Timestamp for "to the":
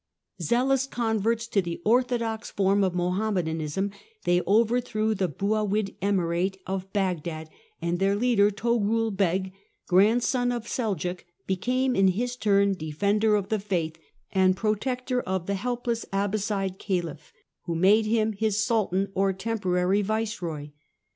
1.49-1.79